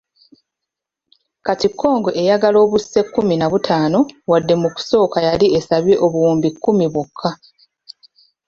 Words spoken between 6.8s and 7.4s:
bwokka.